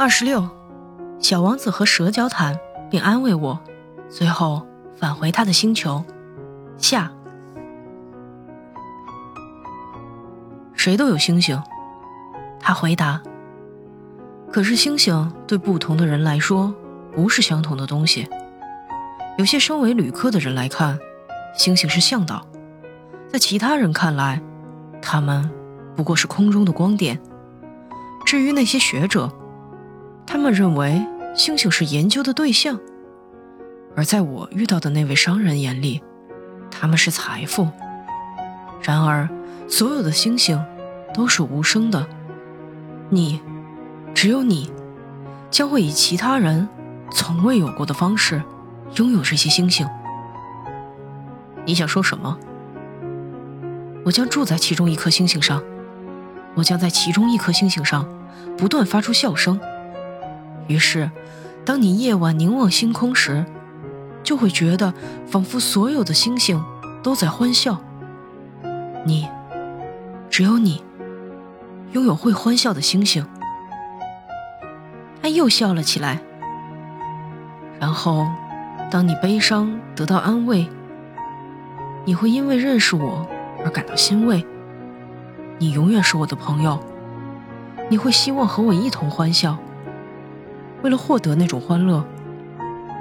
[0.00, 0.48] 二十六，
[1.18, 2.56] 小王子和蛇交谈，
[2.88, 3.58] 并安慰我，
[4.08, 4.64] 随后
[4.96, 6.04] 返回他的星球。
[6.76, 7.10] 下，
[10.72, 11.60] 谁都有星星，
[12.60, 13.20] 他回答。
[14.52, 16.72] 可是星星对不同的人来说
[17.12, 18.28] 不是相同的东西。
[19.36, 20.96] 有些身为旅客的人来看，
[21.56, 22.36] 星星是向导；
[23.28, 24.40] 在其他人看来，
[25.02, 25.50] 他们
[25.96, 27.20] 不过是空中的光点。
[28.24, 29.28] 至于那些学者，
[30.30, 31.02] 他们认为
[31.34, 32.76] 星星是研究的对象；
[33.96, 36.02] 而在我遇到的那位商人眼里，
[36.70, 37.66] 他们是财富。
[38.82, 39.26] 然而，
[39.66, 40.62] 所有的星星
[41.14, 42.06] 都是无声的。
[43.08, 43.40] 你，
[44.12, 44.70] 只有你，
[45.50, 46.68] 将会以其他人
[47.10, 48.42] 从未有过的方式。
[48.96, 49.86] 拥有这些星星，
[51.64, 52.38] 你想说什么？
[54.04, 55.62] 我将住在其中一颗星星上，
[56.54, 58.06] 我将在其中一颗星星上
[58.58, 59.58] 不断发出笑声。
[60.68, 61.10] 于是，
[61.64, 63.44] 当你夜晚凝望星空时，
[64.22, 64.94] 就会觉得
[65.26, 66.64] 仿佛所有的星星
[67.02, 67.80] 都在欢笑。
[69.04, 69.28] 你，
[70.30, 70.84] 只有你，
[71.92, 73.26] 拥有会欢笑的星星。
[75.20, 76.20] 他又笑了起来，
[77.80, 78.26] 然后。
[78.90, 80.66] 当你悲伤得到安慰，
[82.06, 83.28] 你会因为认识我
[83.62, 84.46] 而感到欣慰。
[85.58, 86.82] 你永远是我的朋友，
[87.90, 89.58] 你会希望和我一同欢笑。
[90.82, 92.04] 为了获得那种欢乐，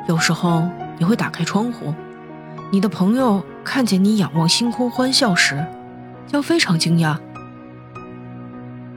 [0.07, 1.93] 有时候你会打开窗户，
[2.71, 5.63] 你的朋友看见你仰望星空欢笑时，
[6.25, 7.17] 将非常惊讶。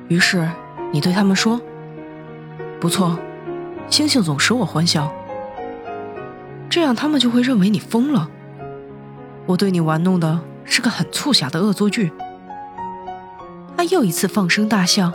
[0.08, 0.48] 于是
[0.92, 1.60] 你对他们说
[2.80, 3.18] ：“不错，
[3.88, 5.12] 星星总使我欢笑。”
[6.70, 8.28] 这样他们就会认为你疯了。
[9.46, 12.12] 我对你玩弄的是个很促狭的恶作剧。
[13.76, 15.12] 他又一次放声大笑，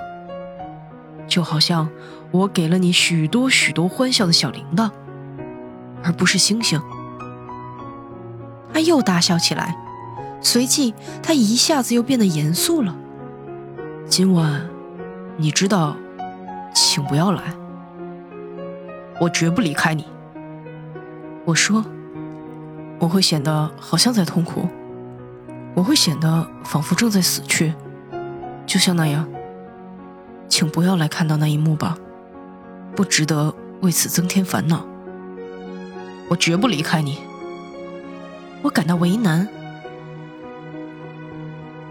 [1.27, 1.89] 就好像
[2.31, 4.91] 我给了你许多许多欢笑的小铃铛，
[6.03, 6.81] 而不是星星。
[8.73, 9.75] 他又大笑起来，
[10.41, 10.93] 随即
[11.23, 12.95] 他一下子又变得严肃了。
[14.07, 14.61] 今晚，
[15.37, 15.95] 你知道，
[16.73, 17.41] 请不要来，
[19.19, 20.05] 我绝不离开你。
[21.45, 21.85] 我说
[22.99, 24.67] ：“我会显得好像在痛苦，
[25.73, 27.73] 我会显得仿佛正在死去，
[28.65, 29.27] 就像那样。
[30.55, 31.97] 请不要来看到那一幕吧，
[32.95, 34.85] 不值得为此增添烦恼。
[36.29, 37.17] 我绝不离开你。
[38.61, 39.45] 我感到为难。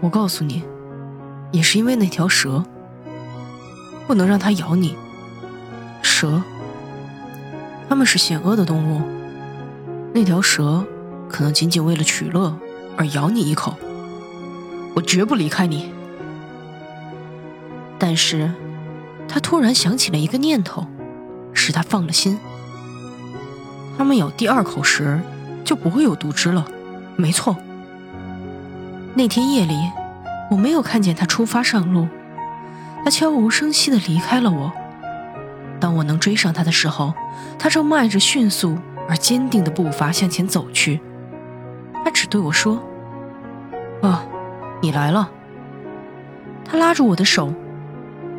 [0.01, 0.63] 我告诉你，
[1.51, 2.65] 也是因为那条蛇，
[4.07, 4.95] 不能让它咬你。
[6.01, 6.41] 蛇，
[7.87, 9.03] 它们是险恶的动物。”
[10.11, 10.83] 那条蛇
[11.29, 12.57] 可能仅仅为了取乐
[12.97, 13.75] 而咬你一口，
[14.95, 15.91] 我绝不离开你。
[17.97, 18.51] 但是，
[19.27, 20.85] 他突然想起了一个念头，
[21.53, 22.37] 使他放了心。
[23.97, 25.19] 他们咬第二口时
[25.63, 26.65] 就不会有毒汁了。
[27.15, 27.55] 没错，
[29.13, 29.75] 那天夜里
[30.51, 32.07] 我没有看见他出发上路，
[33.03, 34.71] 他悄无声息地离开了我。
[35.79, 37.13] 当我能追上他的时候，
[37.57, 38.77] 他正迈着迅速。
[39.07, 40.99] 而坚定的步伐向前走去，
[42.03, 42.81] 他只对我说
[44.01, 44.19] ：“哦，
[44.81, 45.29] 你来了。”
[46.65, 47.53] 他拉住我的手，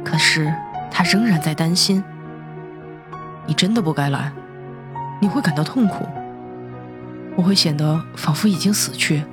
[0.07, 0.55] 可是
[0.89, 2.03] 他仍然在担心。
[3.45, 4.33] 你真的不该来，
[5.21, 6.07] 你会感到痛苦，
[7.35, 9.25] 我会显得仿佛已经死去，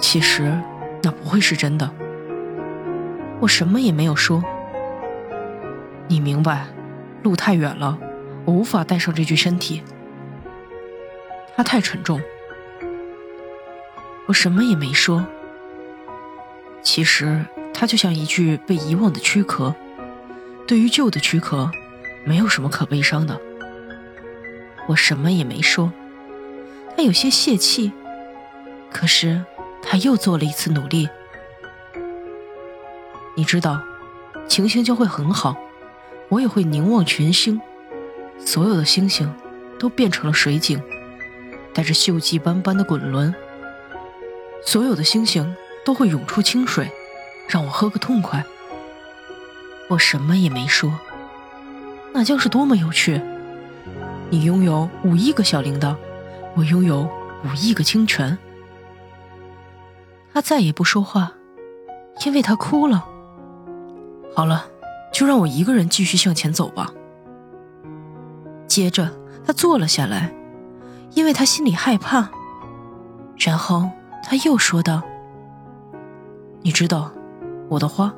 [0.00, 0.52] 其实
[1.00, 1.88] 那不会是真的。
[3.38, 4.42] 我什么也没有说。
[6.08, 6.66] 你明白，
[7.22, 7.96] 路太远了，
[8.44, 9.80] 我无法带上这具身体。
[11.56, 12.20] 它太沉重，
[14.26, 15.24] 我什么也没说。
[16.82, 19.74] 其实它就像一具被遗忘的躯壳，
[20.66, 21.70] 对于旧的躯壳，
[22.24, 23.40] 没有什么可悲伤的。
[24.86, 25.92] 我什么也没说。
[26.96, 27.92] 他有些泄气，
[28.92, 29.44] 可是
[29.82, 31.08] 他又做了一次努力。
[33.34, 33.82] 你知道，
[34.46, 35.56] 情形将会很好，
[36.28, 37.60] 我也会凝望群星，
[38.38, 39.34] 所有的星星
[39.78, 40.80] 都变成了水井。
[41.74, 43.34] 带着锈迹斑斑的滚轮，
[44.64, 46.88] 所有的星星都会涌出清水，
[47.48, 48.44] 让我喝个痛快。
[49.88, 50.92] 我什么也没说，
[52.12, 53.20] 那将是多么有趣！
[54.30, 55.94] 你拥有五亿个小铃铛，
[56.54, 57.02] 我拥有
[57.44, 58.36] 五亿个清泉。
[60.32, 61.32] 他再也不说话，
[62.24, 63.04] 因为他哭了。
[64.34, 64.66] 好了，
[65.12, 66.92] 就让我一个人继续向前走吧。
[68.66, 69.12] 接着，
[69.46, 70.34] 他坐了下来。
[71.12, 72.28] 因为他心里害怕，
[73.38, 73.88] 然后
[74.24, 75.00] 他又说道
[76.60, 77.12] ：“你知道，
[77.68, 78.12] 我的花，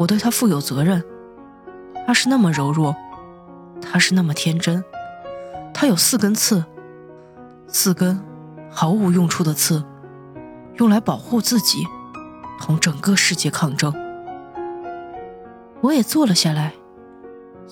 [0.00, 1.04] 我对他负有责任。
[2.06, 2.96] 他是那么柔弱，
[3.82, 4.82] 他是那么天真。
[5.74, 6.64] 他有四根刺，
[7.68, 8.18] 四根
[8.70, 9.84] 毫无用处的刺，
[10.76, 11.86] 用来保护自己，
[12.58, 13.92] 同整个世界抗争。
[15.82, 16.72] 我也坐了下来，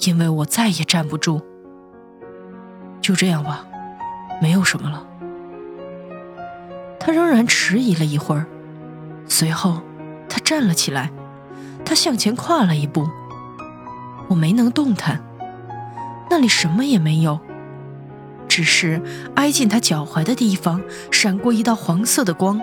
[0.02, 1.40] 因为我再也站不住。
[3.00, 3.66] 就这样吧，
[4.42, 5.06] 没有什么了。
[7.00, 8.46] 他仍然迟疑了一会儿，
[9.26, 9.80] 随后
[10.28, 11.10] 他站了起来，
[11.88, 13.08] 他向前跨了一步。
[14.28, 15.24] 我没能动弹，
[16.28, 17.40] 那里什么也没有，
[18.46, 19.00] 只是
[19.36, 22.60] 挨近他脚踝的地方闪过一道黄色的光。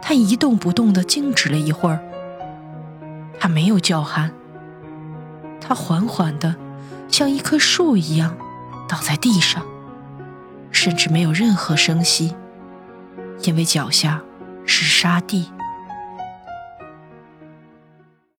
[0.00, 1.98] 他一动不动地静止了一会儿，
[3.40, 4.30] 他没有叫喊，
[5.60, 6.54] 他缓缓地
[7.08, 8.36] 像一棵树一样
[8.88, 9.66] 倒在地上，
[10.70, 12.36] 甚至没有任何声息。
[13.42, 14.22] 因为脚下
[14.64, 15.50] 是沙地。